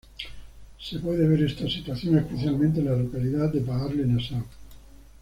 [0.79, 4.43] Se puede ver esta situación especialmente en la localidad de Baarle-Nassau.